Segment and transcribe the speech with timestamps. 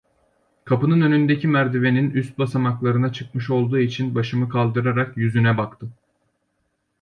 [0.65, 5.93] Kapının önündeki merdivenin üst basamaklarına çıkmış olduğu için başımı kaldırarak yüzüne baktım.